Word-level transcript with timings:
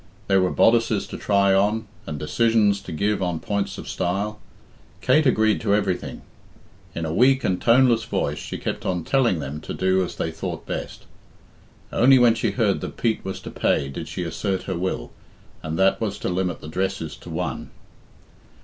There 0.25 0.41
were 0.41 0.49
bodices 0.49 1.05
to 1.09 1.15
try 1.19 1.53
on, 1.53 1.85
and 2.07 2.17
decisions 2.17 2.81
to 2.81 2.91
give 2.91 3.21
on 3.21 3.39
points 3.39 3.77
of 3.77 3.87
style. 3.87 4.39
Kate 4.99 5.27
agreed 5.27 5.61
to 5.61 5.75
everything. 5.75 6.23
In 6.95 7.05
a 7.05 7.13
weak 7.13 7.43
and 7.43 7.61
toneless 7.61 8.05
voice 8.05 8.39
she 8.39 8.57
kept 8.57 8.83
on 8.83 9.03
telling 9.03 9.37
them 9.37 9.61
to 9.61 9.75
do 9.75 10.03
as 10.03 10.15
they 10.15 10.31
thought 10.31 10.63
hest. 10.67 11.05
Only 11.93 12.17
when 12.17 12.33
she 12.33 12.49
heard 12.49 12.81
that 12.81 12.97
Pete 12.97 13.23
was 13.23 13.39
to 13.41 13.51
pay 13.51 13.89
did 13.89 14.07
she 14.07 14.23
assert 14.23 14.63
her 14.63 14.75
will, 14.75 15.11
and 15.61 15.77
that 15.77 16.01
was 16.01 16.17
to 16.17 16.29
limit 16.29 16.61
the 16.61 16.67
dresses 16.67 17.15
to 17.17 17.29
one. 17.29 17.69